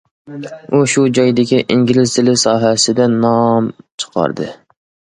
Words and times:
ئۇ 0.71 0.79
شۇ 0.93 1.03
جايدىكى 1.17 1.59
ئىنگلىز 1.75 2.15
تىلى 2.17 2.35
ساھەسىدە 2.47 3.09
نام 3.21 3.73
چىقاردى. 3.81 4.53